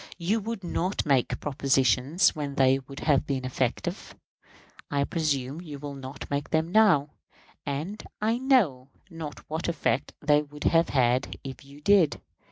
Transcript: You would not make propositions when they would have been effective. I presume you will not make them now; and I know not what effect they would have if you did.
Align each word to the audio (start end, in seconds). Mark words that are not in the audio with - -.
You 0.17 0.39
would 0.39 0.63
not 0.63 1.05
make 1.05 1.39
propositions 1.39 2.35
when 2.35 2.55
they 2.55 2.79
would 2.79 3.01
have 3.01 3.27
been 3.27 3.45
effective. 3.45 4.15
I 4.89 5.03
presume 5.03 5.61
you 5.61 5.77
will 5.77 5.93
not 5.93 6.27
make 6.31 6.49
them 6.49 6.71
now; 6.71 7.11
and 7.67 8.01
I 8.19 8.39
know 8.39 8.89
not 9.11 9.47
what 9.47 9.67
effect 9.69 10.13
they 10.19 10.41
would 10.41 10.63
have 10.63 10.89
if 11.43 11.63
you 11.63 11.81
did. 11.81 12.19